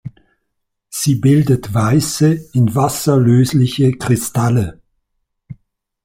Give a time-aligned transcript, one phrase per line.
[0.89, 4.81] Sie bildet weiße, in Wasser lösliche Kristalle.